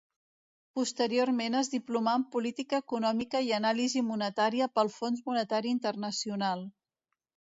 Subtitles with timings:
[0.77, 6.65] Posteriorment es diplomà en Política Econòmica i Anàlisi Monetària pel Fons Monetari Internacional.